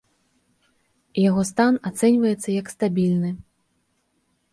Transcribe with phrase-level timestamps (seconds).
[1.29, 3.29] Яго стан ацэньваецца як стабільны.